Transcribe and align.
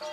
Hey 0.00 0.06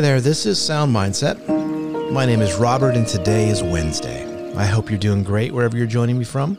there, 0.00 0.22
this 0.22 0.46
is 0.46 0.58
Sound 0.58 0.94
Mindset. 0.94 1.36
My 2.10 2.24
name 2.24 2.40
is 2.40 2.54
Robert, 2.54 2.94
and 2.96 3.06
today 3.06 3.50
is 3.50 3.62
Wednesday. 3.62 4.24
I 4.56 4.64
hope 4.64 4.88
you're 4.88 4.98
doing 4.98 5.22
great 5.22 5.52
wherever 5.52 5.76
you're 5.76 5.86
joining 5.86 6.18
me 6.18 6.24
from. 6.24 6.56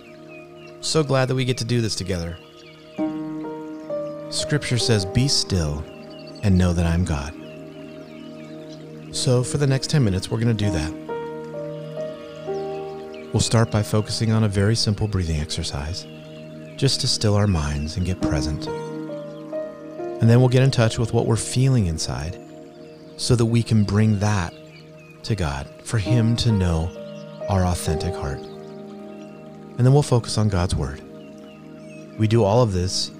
So 0.82 1.04
glad 1.04 1.30
that 1.30 1.36
we 1.36 1.46
get 1.46 1.58
to 1.58 1.66
do 1.66 1.82
this 1.82 1.96
together. 1.96 2.38
Scripture 4.30 4.78
says, 4.78 5.04
Be 5.04 5.28
still 5.28 5.84
and 6.44 6.56
know 6.56 6.74
that 6.74 6.86
I'm 6.86 7.06
God. 7.06 7.41
So, 9.12 9.44
for 9.44 9.58
the 9.58 9.68
next 9.68 9.90
10 9.90 10.04
minutes, 10.06 10.32
we're 10.32 10.40
going 10.40 10.56
to 10.56 10.66
do 10.66 10.72
that. 10.72 10.92
We'll 13.34 13.42
start 13.42 13.70
by 13.70 13.84
focusing 13.84 14.32
on 14.32 14.46
a 14.46 14.48
very 14.48 14.76
simple 14.76 15.06
breathing 15.06 15.42
exercise, 15.42 16.06
just 16.78 17.02
to 17.02 17.10
still 17.10 17.36
our 17.36 17.48
minds 17.48 17.98
and 17.98 18.06
get 18.06 18.22
present. 18.22 18.68
And 18.68 20.30
then 20.30 20.40
we'll 20.40 20.48
get 20.50 20.64
in 20.64 20.72
touch 20.72 20.98
with 20.98 21.14
what 21.14 21.26
we're 21.26 21.36
feeling 21.36 21.88
inside 21.88 22.40
so 23.18 23.36
that 23.36 23.46
we 23.46 23.62
can 23.62 23.84
bring 23.84 24.20
that 24.20 24.54
to 25.24 25.36
God 25.36 25.68
for 25.84 25.98
Him 25.98 26.38
to 26.38 26.52
know 26.52 26.90
our 27.50 27.66
authentic 27.66 28.14
heart. 28.16 28.40
And 28.40 29.80
then 29.80 29.92
we'll 29.92 30.04
focus 30.04 30.38
on 30.38 30.48
God's 30.48 30.76
Word. 30.76 31.02
We 32.18 32.30
do 32.30 32.46
all 32.46 32.62
of 32.62 32.72
this 32.72 33.12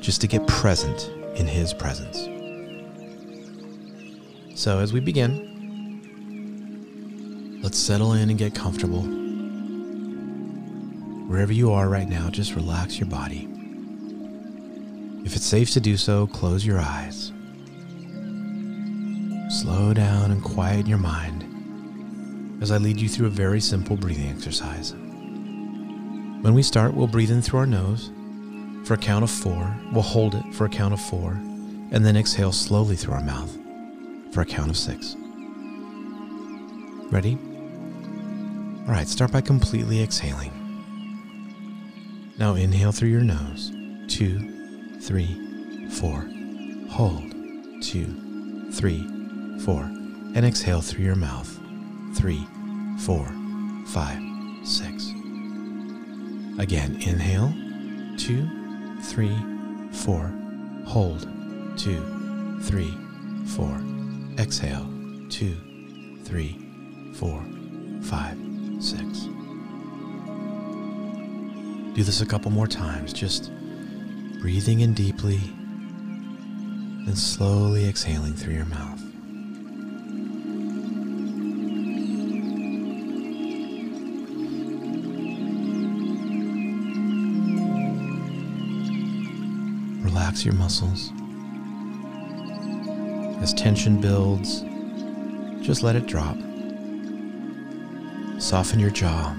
just 0.00 0.22
to 0.22 0.26
get 0.26 0.46
present 0.46 1.10
in 1.34 1.46
His 1.46 1.74
presence. 1.74 2.35
So, 4.56 4.78
as 4.78 4.90
we 4.90 5.00
begin, 5.00 5.52
let's 7.62 7.76
settle 7.76 8.14
in 8.14 8.30
and 8.30 8.38
get 8.38 8.54
comfortable. 8.54 9.02
Wherever 11.28 11.52
you 11.52 11.72
are 11.72 11.90
right 11.90 12.08
now, 12.08 12.30
just 12.30 12.54
relax 12.54 12.98
your 12.98 13.10
body. 13.10 13.50
If 15.26 15.36
it's 15.36 15.44
safe 15.44 15.72
to 15.72 15.80
do 15.80 15.98
so, 15.98 16.26
close 16.26 16.64
your 16.64 16.80
eyes. 16.80 17.32
Slow 19.50 19.92
down 19.92 20.30
and 20.30 20.42
quiet 20.42 20.86
your 20.86 20.96
mind 20.96 22.62
as 22.62 22.70
I 22.70 22.78
lead 22.78 22.98
you 22.98 23.10
through 23.10 23.26
a 23.26 23.30
very 23.30 23.60
simple 23.60 23.98
breathing 23.98 24.30
exercise. 24.30 24.94
When 24.94 26.54
we 26.54 26.62
start, 26.62 26.94
we'll 26.94 27.08
breathe 27.08 27.30
in 27.30 27.42
through 27.42 27.58
our 27.58 27.66
nose 27.66 28.10
for 28.86 28.94
a 28.94 28.98
count 28.98 29.22
of 29.22 29.30
four. 29.30 29.76
We'll 29.92 30.00
hold 30.00 30.34
it 30.34 30.54
for 30.54 30.64
a 30.64 30.70
count 30.70 30.94
of 30.94 31.00
four, 31.02 31.32
and 31.32 32.06
then 32.06 32.16
exhale 32.16 32.52
slowly 32.52 32.96
through 32.96 33.12
our 33.12 33.22
mouth 33.22 33.54
for 34.36 34.42
a 34.42 34.44
count 34.44 34.68
of 34.68 34.76
six. 34.76 35.16
Ready? 37.10 37.38
All 38.86 38.92
right, 38.92 39.08
start 39.08 39.32
by 39.32 39.40
completely 39.40 40.02
exhaling. 40.02 40.52
Now 42.36 42.54
inhale 42.54 42.92
through 42.92 43.08
your 43.08 43.22
nose. 43.22 43.72
Two, 44.08 45.00
three, 45.00 45.88
four. 45.88 46.28
Hold. 46.90 47.32
Two, 47.80 48.70
three, 48.72 49.08
four, 49.64 49.84
and 49.84 50.44
exhale 50.44 50.82
through 50.82 51.06
your 51.06 51.16
mouth. 51.16 51.58
Three, 52.14 52.46
four, 52.98 53.24
five, 53.86 54.20
six. 54.64 55.12
Again, 56.58 56.96
inhale. 57.00 57.54
Two, 58.18 58.46
three, 59.00 59.34
four. 59.92 60.30
Hold. 60.84 61.26
Two, 61.78 62.60
three, 62.60 62.94
four. 63.46 63.95
Exhale. 64.38 64.86
Two, 65.30 65.56
three, 66.24 66.58
four, 67.14 67.42
five, 68.02 68.38
six. 68.80 69.26
Do 71.94 72.02
this 72.02 72.20
a 72.20 72.26
couple 72.26 72.50
more 72.50 72.66
times, 72.66 73.12
just 73.12 73.50
breathing 74.40 74.80
in 74.80 74.92
deeply, 74.92 75.40
then 77.06 77.16
slowly 77.16 77.88
exhaling 77.88 78.34
through 78.34 78.54
your 78.54 78.66
mouth. 78.66 78.96
relax 90.16 90.44
your 90.44 90.54
muscles. 90.54 91.15
As 93.46 93.54
tension 93.54 94.00
builds, 94.00 94.62
just 95.64 95.84
let 95.84 95.94
it 95.94 96.06
drop. 96.06 96.36
Soften 98.40 98.80
your 98.80 98.90
jaw. 98.90 99.36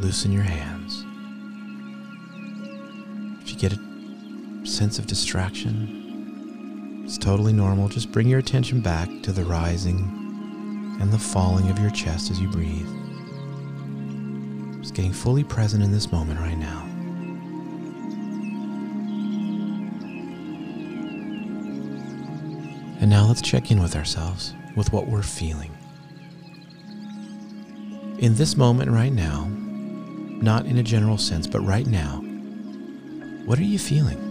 Loosen 0.00 0.32
your 0.32 0.42
hands. 0.42 1.04
If 3.42 3.50
you 3.52 3.58
get 3.58 3.74
a 3.74 4.66
sense 4.66 4.98
of 4.98 5.06
distraction, 5.06 7.02
it's 7.04 7.18
totally 7.18 7.52
normal. 7.52 7.90
Just 7.90 8.10
bring 8.10 8.26
your 8.26 8.38
attention 8.38 8.80
back 8.80 9.10
to 9.24 9.30
the 9.30 9.44
rising 9.44 10.96
and 11.02 11.12
the 11.12 11.18
falling 11.18 11.68
of 11.68 11.78
your 11.78 11.90
chest 11.90 12.30
as 12.30 12.40
you 12.40 12.48
breathe. 12.48 12.88
Just 14.80 14.94
getting 14.94 15.12
fully 15.12 15.44
present 15.44 15.84
in 15.84 15.92
this 15.92 16.10
moment 16.10 16.40
right 16.40 16.56
now. 16.56 16.86
And 23.08 23.14
now 23.14 23.26
let's 23.26 23.40
check 23.40 23.70
in 23.70 23.80
with 23.80 23.96
ourselves, 23.96 24.52
with 24.76 24.92
what 24.92 25.06
we're 25.06 25.22
feeling. 25.22 25.74
In 28.18 28.34
this 28.34 28.54
moment 28.54 28.90
right 28.90 29.14
now, 29.14 29.46
not 29.48 30.66
in 30.66 30.76
a 30.76 30.82
general 30.82 31.16
sense, 31.16 31.46
but 31.46 31.60
right 31.60 31.86
now, 31.86 32.18
what 33.46 33.58
are 33.58 33.62
you 33.62 33.78
feeling? 33.78 34.22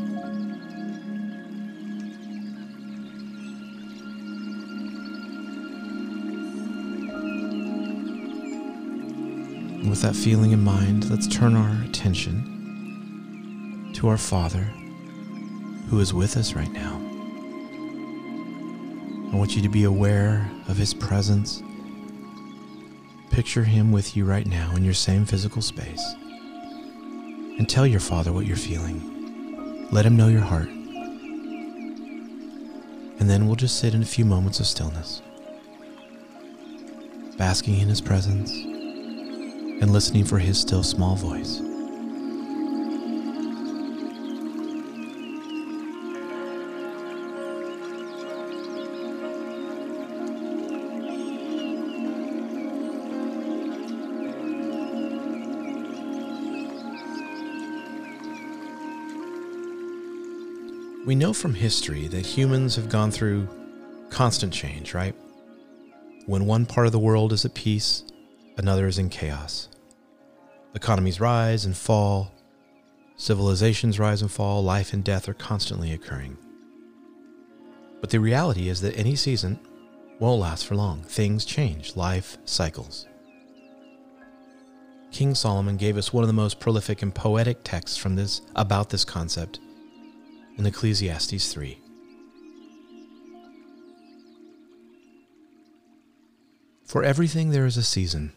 with 9.90 10.04
that 10.04 10.16
feeling 10.16 10.52
in 10.52 10.64
mind, 10.64 11.10
let's 11.10 11.26
turn 11.26 11.56
our 11.56 11.84
attention 11.84 12.54
to 13.96 14.08
our 14.08 14.20
Father 14.20 14.72
who 15.90 16.00
is 16.00 16.14
with 16.14 16.38
us 16.38 16.54
right 16.54 16.72
now. 16.72 17.07
I 19.32 19.36
want 19.36 19.56
you 19.56 19.62
to 19.62 19.70
be 19.70 19.84
aware 19.84 20.50
of 20.68 20.78
His 20.78 20.94
presence. 20.94 21.62
Picture 23.30 23.66
Him 23.66 23.92
with 23.92 24.16
you 24.16 24.26
right 24.26 24.48
now 24.48 24.74
in 24.76 24.84
your 24.84 24.94
same 24.94 25.26
physical 25.26 25.62
space. 25.62 26.16
And 27.58 27.68
tell 27.68 27.86
your 27.86 28.00
Father 28.00 28.32
what 28.32 28.46
you're 28.46 28.56
feeling. 28.56 29.88
Let 29.92 30.06
Him 30.06 30.16
know 30.16 30.28
your 30.28 30.42
heart. 30.42 30.70
And 33.20 33.30
then 33.30 33.48
we'll 33.48 33.56
just 33.56 33.80
sit 33.80 33.94
in 33.94 34.02
a 34.02 34.06
few 34.06 34.26
moments 34.26 34.60
of 34.60 34.68
stillness, 34.68 35.22
basking 37.38 37.80
in 37.80 37.90
His 37.90 38.02
presence 38.02 38.52
and 38.52 39.92
listening 39.92 40.24
for 40.24 40.40
His 40.40 40.60
still 40.60 40.84
small 40.84 41.16
voice. 41.16 41.62
We 61.08 61.16
know 61.16 61.32
from 61.32 61.54
history 61.54 62.10
that 62.10 62.26
humans 62.26 62.76
have 62.76 62.90
gone 62.90 63.12
through 63.12 63.48
constant 64.10 64.52
change, 64.52 64.94
right? 64.94 65.16
When 66.26 66.46
one 66.46 66.66
part 66.66 66.86
of 66.86 66.92
the 66.92 67.00
world 67.00 67.32
is 67.32 67.46
at 67.46 67.54
peace, 67.54 68.04
another 68.58 68.88
is 68.88 68.98
in 68.98 69.08
chaos. 69.08 69.70
Economies 70.76 71.22
rise 71.22 71.64
and 71.64 71.78
fall, 71.78 72.34
civilizations 73.16 73.98
rise 73.98 74.22
and 74.22 74.30
fall, 74.30 74.62
life 74.62 74.92
and 74.92 75.02
death 75.02 75.30
are 75.30 75.34
constantly 75.34 75.94
occurring. 75.94 76.38
But 78.02 78.10
the 78.10 78.20
reality 78.20 78.68
is 78.68 78.82
that 78.82 78.98
any 78.98 79.16
season 79.16 79.62
won't 80.20 80.42
last 80.42 80.68
for 80.68 80.76
long. 80.76 81.04
Things 81.04 81.46
change, 81.46 81.96
life 81.96 82.38
cycles. 82.44 83.08
King 85.14 85.36
Solomon 85.36 85.78
gave 85.78 85.96
us 85.96 86.12
one 86.12 86.26
of 86.26 86.28
the 86.28 86.34
most 86.34 86.60
prolific 86.60 87.02
and 87.02 87.16
poetic 87.16 87.60
texts 87.64 87.96
from 87.96 88.18
this 88.18 88.42
about 88.58 88.90
this 88.90 89.06
concept 89.06 89.62
in 90.58 90.66
Ecclesiastes 90.66 91.54
3. 91.54 91.80
For 96.84 97.04
everything 97.04 97.52
there 97.52 97.66
is 97.66 97.78
a 97.78 97.84
season, 97.84 98.34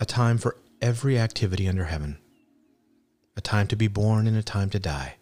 a 0.00 0.06
time 0.06 0.38
for 0.38 0.56
every 0.80 1.18
activity 1.18 1.68
under 1.68 1.84
heaven, 1.84 2.18
a 3.36 3.40
time 3.40 3.66
to 3.66 3.76
be 3.76 3.88
born 3.88 4.26
and 4.26 4.36
a 4.36 4.42
time 4.42 4.70
to 4.70 4.78
die, 4.78 5.16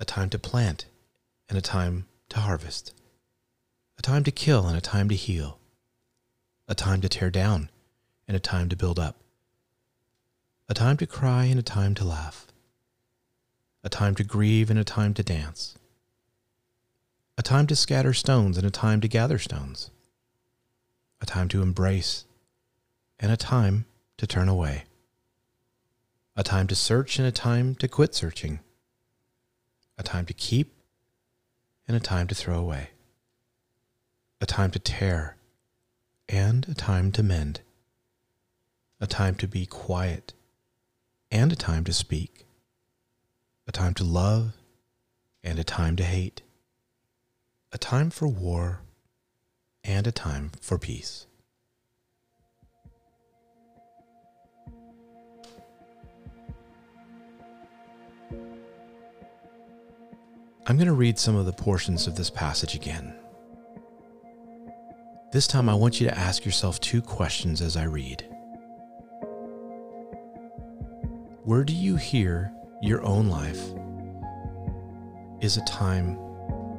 a 0.00 0.04
time 0.04 0.30
to 0.30 0.38
plant 0.38 0.86
and 1.48 1.56
a 1.56 1.62
time 1.62 2.06
to 2.30 2.40
harvest, 2.40 2.92
a 3.98 4.02
time 4.02 4.24
to 4.24 4.30
kill 4.30 4.66
and 4.66 4.76
a 4.76 4.80
time 4.80 5.08
to 5.08 5.14
heal, 5.14 5.58
a 6.66 6.74
time 6.74 7.00
to 7.02 7.08
tear 7.08 7.30
down 7.30 7.68
and 8.26 8.36
a 8.36 8.40
time 8.40 8.68
to 8.68 8.76
build 8.76 8.98
up, 8.98 9.16
a 10.68 10.74
time 10.74 10.96
to 10.96 11.06
cry 11.06 11.44
and 11.44 11.60
a 11.60 11.62
time 11.62 11.94
to 11.94 12.04
laugh, 12.04 12.46
a 13.84 13.90
time 13.90 14.14
to 14.14 14.24
grieve 14.24 14.70
and 14.70 14.78
a 14.78 14.84
time 14.84 15.12
to 15.12 15.22
dance, 15.22 15.76
a 17.36 17.42
time 17.42 17.66
to 17.66 17.76
scatter 17.76 18.14
stones 18.14 18.56
and 18.56 18.66
a 18.66 18.70
time 18.70 19.02
to 19.02 19.06
gather 19.06 19.38
stones, 19.38 19.90
a 21.20 21.26
time 21.26 21.48
to 21.48 21.60
embrace 21.60 22.24
and 23.20 23.30
a 23.30 23.36
time 23.36 23.84
to 24.16 24.26
turn 24.26 24.48
away, 24.48 24.84
a 26.34 26.42
time 26.42 26.66
to 26.66 26.74
search 26.74 27.18
and 27.18 27.28
a 27.28 27.32
time 27.32 27.74
to 27.74 27.86
quit 27.86 28.14
searching, 28.14 28.60
a 29.98 30.02
time 30.02 30.24
to 30.24 30.32
keep 30.32 30.72
and 31.86 31.94
a 31.94 32.00
time 32.00 32.26
to 32.26 32.34
throw 32.34 32.58
away, 32.58 32.88
a 34.40 34.46
time 34.46 34.70
to 34.70 34.78
tear 34.78 35.36
and 36.26 36.66
a 36.70 36.74
time 36.74 37.12
to 37.12 37.22
mend, 37.22 37.60
a 38.98 39.06
time 39.06 39.34
to 39.34 39.46
be 39.46 39.66
quiet 39.66 40.32
and 41.30 41.52
a 41.52 41.56
time 41.56 41.84
to 41.84 41.92
speak, 41.92 42.43
a 43.66 43.72
time 43.72 43.94
to 43.94 44.04
love 44.04 44.52
and 45.42 45.58
a 45.58 45.64
time 45.64 45.96
to 45.96 46.04
hate, 46.04 46.42
a 47.72 47.78
time 47.78 48.10
for 48.10 48.28
war 48.28 48.80
and 49.82 50.06
a 50.06 50.12
time 50.12 50.50
for 50.60 50.78
peace. 50.78 51.26
I'm 60.66 60.76
going 60.76 60.86
to 60.86 60.94
read 60.94 61.18
some 61.18 61.36
of 61.36 61.44
the 61.44 61.52
portions 61.52 62.06
of 62.06 62.16
this 62.16 62.30
passage 62.30 62.74
again. 62.74 63.14
This 65.30 65.46
time, 65.46 65.68
I 65.68 65.74
want 65.74 66.00
you 66.00 66.08
to 66.08 66.18
ask 66.18 66.44
yourself 66.44 66.80
two 66.80 67.02
questions 67.02 67.60
as 67.60 67.76
I 67.76 67.84
read. 67.84 68.24
Where 71.42 71.64
do 71.64 71.74
you 71.74 71.96
hear 71.96 72.50
your 72.84 73.02
own 73.02 73.28
life 73.28 73.62
is 75.40 75.56
a 75.56 75.64
time? 75.64 76.16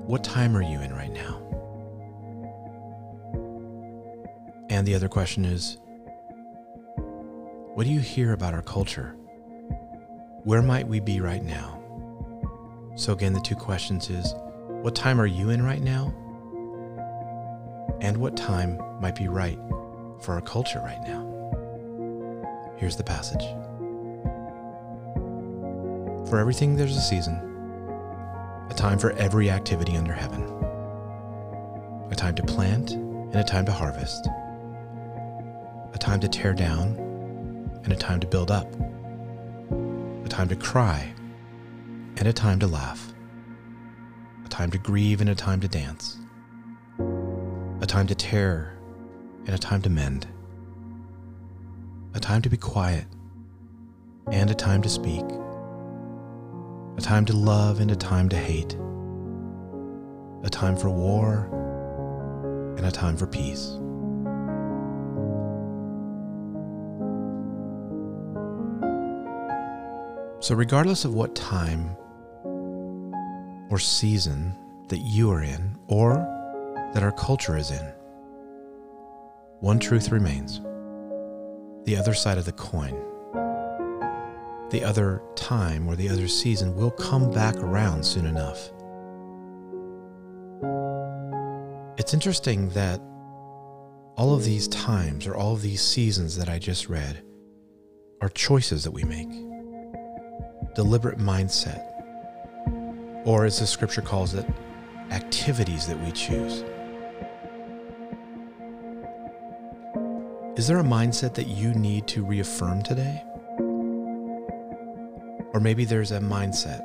What 0.06 0.24
time 0.24 0.56
are 0.56 0.62
you 0.62 0.80
in 0.80 0.94
right 0.94 1.12
now? 1.12 1.42
And 4.70 4.88
the 4.88 4.94
other 4.94 5.10
question 5.10 5.46
is 5.46 5.80
what 7.74 7.88
do 7.88 7.92
you 7.92 8.00
hear 8.00 8.34
about 8.34 8.54
our 8.54 8.62
culture? 8.62 9.16
Where 10.44 10.62
might 10.62 10.88
we 10.88 11.00
be 11.00 11.22
right 11.22 11.44
now? 11.44 11.82
So, 12.96 13.12
again, 13.12 13.34
the 13.34 13.42
two 13.42 13.56
questions 13.56 14.12
is 14.12 14.36
what 14.68 14.94
time 14.94 15.20
are 15.20 15.26
you 15.26 15.50
in 15.50 15.64
right 15.64 15.82
now? 15.82 16.14
And 18.00 18.18
what 18.18 18.38
time 18.38 18.80
might 19.02 19.16
be 19.16 19.28
right 19.28 19.58
for 20.22 20.36
our 20.36 20.42
culture 20.42 20.80
right 20.80 21.02
now? 21.02 21.24
Here's 22.78 22.96
the 22.96 23.04
passage 23.04 23.44
For 26.30 26.40
everything, 26.40 26.76
there's 26.76 26.98
a 26.98 27.02
season, 27.02 27.36
a 28.70 28.74
time 28.74 28.98
for 28.98 29.12
every 29.12 29.52
activity 29.52 29.96
under 29.96 30.12
heaven, 30.12 30.42
a 32.10 32.16
time 32.16 32.34
to 32.36 32.44
plant 32.44 32.94
and 32.94 33.36
a 33.36 33.44
time 33.44 33.66
to 33.68 33.72
harvest, 33.72 34.28
a 35.94 35.98
time 36.00 36.20
to 36.22 36.28
tear 36.28 36.54
down 36.54 36.98
and 37.84 37.94
a 37.94 37.96
time 37.96 38.20
to 38.22 38.28
build 38.28 38.50
up, 38.50 38.74
a 40.26 40.28
time 40.28 40.48
to 40.50 40.56
cry 40.56 41.14
and 42.18 42.28
a 42.28 42.34
time 42.34 42.60
to 42.60 42.66
laugh, 42.66 43.14
a 44.44 44.50
time 44.50 44.72
to 44.72 44.80
grieve 44.80 45.22
and 45.22 45.30
a 45.30 45.36
time 45.36 45.62
to 45.62 45.68
dance, 45.68 46.18
a 47.82 47.86
time 47.86 48.08
to 48.08 48.16
tear 48.16 48.76
and 49.46 49.54
a 49.54 49.60
time 49.60 49.84
to 49.84 49.92
mend, 49.92 50.26
a 52.16 52.20
time 52.20 52.42
to 52.42 52.50
be 52.50 52.58
quiet 52.58 53.06
and 54.32 54.50
a 54.50 54.56
time 54.56 54.82
to 54.82 54.90
speak, 54.90 55.24
a 56.98 57.02
time 57.02 57.26
to 57.26 57.34
love 57.34 57.80
and 57.80 57.92
a 57.92 57.96
time 57.96 58.30
to 58.30 58.38
hate, 58.38 58.74
a 60.44 60.50
time 60.50 60.78
for 60.78 60.90
war 60.90 61.50
and 62.78 62.86
a 62.86 62.92
time 62.92 63.18
for 63.18 63.28
peace. 63.28 63.78
So, 70.40 70.54
regardless 70.54 71.06
of 71.06 71.14
what 71.14 71.36
time 71.36 71.96
or 73.70 73.80
season 73.80 74.54
that 74.90 75.00
you 75.00 75.32
are 75.32 75.42
in 75.42 75.78
or 75.88 76.16
that 76.94 77.04
our 77.04 77.12
culture 77.12 77.58
is 77.58 77.72
in. 77.72 77.94
One 79.60 79.80
truth 79.80 80.12
remains 80.12 80.62
the 81.86 81.98
other 81.98 82.14
side 82.14 82.38
of 82.38 82.46
the 82.46 82.52
coin. 82.52 82.96
The 84.72 84.84
other 84.84 85.22
time 85.36 85.88
or 85.88 85.96
the 85.96 86.10
other 86.10 86.28
season 86.28 86.76
will 86.76 86.92
come 86.92 87.32
back 87.32 87.56
around 87.58 88.04
soon 88.04 88.26
enough. 88.26 88.72
It's 91.98 92.14
interesting 92.14 92.70
that 92.70 93.00
all 94.18 94.34
of 94.34 94.44
these 94.44 94.68
times 94.68 95.28
or 95.28 95.36
all 95.36 95.54
of 95.54 95.62
these 95.62 95.82
seasons 95.82 96.38
that 96.38 96.50
I 96.50 96.60
just 96.60 96.90
read 96.90 97.24
are 98.22 98.30
choices 98.30 98.84
that 98.84 98.92
we 98.92 99.04
make, 99.04 99.30
deliberate 100.74 101.20
mindset 101.20 101.92
or 103.26 103.46
as 103.46 103.60
the 103.60 103.68
scripture 103.68 104.02
calls 104.02 104.36
it, 104.36 104.46
activities 105.12 105.88
that 105.88 106.00
we 106.00 106.12
choose. 106.12 106.64
Is 110.58 110.68
there 110.68 110.80
a 110.80 110.84
mindset 110.84 111.34
that 111.34 111.48
you 111.48 111.74
need 111.74 112.08
to 112.08 112.24
reaffirm 112.24 112.82
today? 112.82 113.24
Or 115.56 115.62
maybe 115.62 115.86
there's 115.86 116.12
a 116.12 116.20
mindset 116.20 116.82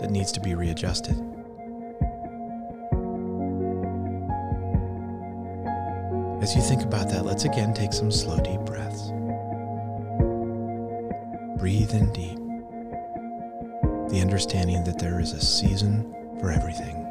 that 0.00 0.10
needs 0.10 0.32
to 0.32 0.40
be 0.40 0.56
readjusted. 0.56 1.14
As 6.42 6.56
you 6.56 6.60
think 6.60 6.82
about 6.82 7.08
that, 7.10 7.24
let's 7.24 7.44
again 7.44 7.72
take 7.72 7.92
some 7.92 8.10
slow, 8.10 8.38
deep 8.38 8.58
breaths. 8.62 9.12
Breathe 11.60 11.94
in 11.94 12.12
deep 12.12 12.38
the 14.10 14.20
understanding 14.20 14.82
that 14.82 14.98
there 14.98 15.20
is 15.20 15.32
a 15.32 15.40
season 15.40 16.12
for 16.40 16.50
everything. 16.50 17.01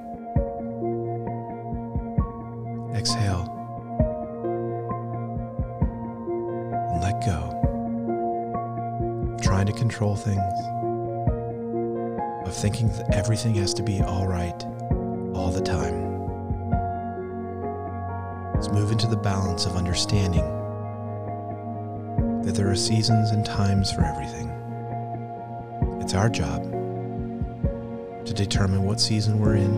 Trying 9.41 9.65
to 9.65 9.73
control 9.73 10.15
things, 10.15 10.37
of 12.47 12.55
thinking 12.55 12.87
that 12.89 13.13
everything 13.13 13.55
has 13.55 13.73
to 13.73 13.83
be 13.83 14.01
all 14.01 14.25
right 14.27 14.63
all 15.35 15.51
the 15.51 15.61
time. 15.61 16.09
Let's 18.53 18.69
move 18.69 18.91
into 18.91 19.07
the 19.07 19.17
balance 19.17 19.65
of 19.65 19.75
understanding 19.75 20.45
that 22.43 22.55
there 22.55 22.69
are 22.69 22.75
seasons 22.75 23.31
and 23.31 23.45
times 23.45 23.91
for 23.91 24.05
everything. 24.05 24.49
It's 26.01 26.13
our 26.13 26.29
job 26.29 26.63
to 28.25 28.33
determine 28.33 28.83
what 28.83 29.01
season 29.01 29.39
we're 29.39 29.55
in 29.55 29.75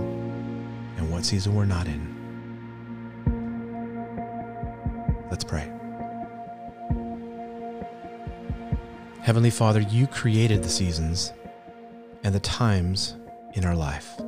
and 0.97 1.09
what 1.09 1.25
season 1.25 1.55
we're 1.55 1.65
not 1.65 1.87
in. 1.87 2.13
Let's 5.31 5.43
pray. 5.43 5.72
Heavenly 9.23 9.51
Father, 9.51 9.79
you 9.79 10.05
created 10.05 10.63
the 10.63 10.69
seasons 10.69 11.31
and 12.25 12.35
the 12.35 12.41
times 12.41 13.15
in 13.53 13.63
our 13.63 13.73
life. 13.73 14.19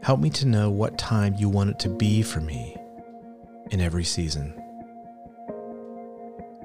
Help 0.00 0.20
me 0.20 0.30
to 0.30 0.46
know 0.46 0.70
what 0.70 0.96
time 0.96 1.34
you 1.36 1.48
want 1.48 1.70
it 1.70 1.80
to 1.80 1.88
be 1.88 2.22
for 2.22 2.40
me 2.40 2.76
in 3.72 3.80
every 3.80 4.04
season. 4.04 4.54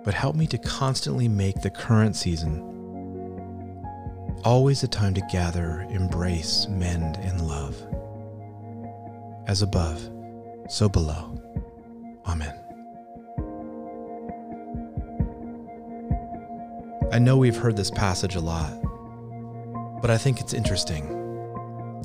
But 0.03 0.13
help 0.13 0.35
me 0.35 0.45
to 0.47 0.59
constantly 0.59 1.27
make 1.27 1.59
the 1.63 1.71
current 1.71 2.15
season 2.15 2.61
always 4.43 4.83
a 4.83 4.87
time 4.87 5.15
to 5.15 5.21
gather, 5.31 5.87
embrace, 5.89 6.67
mend, 6.69 7.17
and 7.17 7.41
love. 7.47 7.75
As 9.47 9.63
above, 9.63 9.99
so 10.69 10.87
below. 10.87 11.41
Amen. 12.27 12.60
I 17.11 17.19
know 17.19 17.35
we've 17.35 17.57
heard 17.57 17.75
this 17.75 17.91
passage 17.91 18.35
a 18.37 18.39
lot, 18.39 18.71
but 20.01 20.09
I 20.09 20.17
think 20.17 20.39
it's 20.39 20.53
interesting 20.53 21.09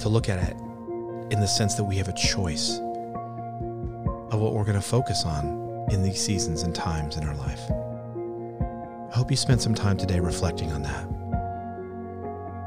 to 0.01 0.09
look 0.09 0.29
at 0.29 0.41
it 0.49 0.57
in 1.31 1.39
the 1.39 1.47
sense 1.47 1.77
that 1.77 1.85
we 1.85 1.95
have 1.99 2.09
a 2.09 2.13
choice 2.13 2.79
of 4.33 4.41
what 4.41 4.53
we're 4.53 4.65
going 4.65 4.75
to 4.75 4.81
focus 4.81 5.25
on 5.25 5.87
in 5.93 6.03
these 6.03 6.21
seasons 6.21 6.65
and 6.65 6.75
times 6.75 7.17
in 7.17 7.23
our 7.23 7.37
life. 7.37 7.71
I 9.13 9.17
hope 9.17 9.31
you 9.31 9.37
spent 9.37 9.63
some 9.63 9.77
time 9.77 9.97
today 9.97 10.19
reflecting 10.19 10.73
on 10.73 10.83
that 10.83 11.07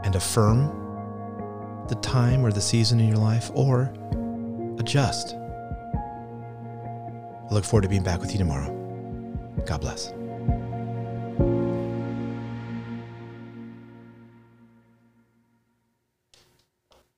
and 0.05 0.15
affirm 0.15 1.85
the 1.89 1.95
time 1.95 2.45
or 2.45 2.53
the 2.53 2.61
season 2.61 3.01
in 3.01 3.09
your 3.09 3.17
life 3.17 3.51
or 3.53 3.93
adjust. 4.79 5.35
I 7.49 7.53
look 7.53 7.65
forward 7.65 7.81
to 7.81 7.89
being 7.89 8.03
back 8.03 8.21
with 8.21 8.31
you 8.31 8.37
tomorrow. 8.37 8.73
God 9.65 9.81
bless. 9.81 10.13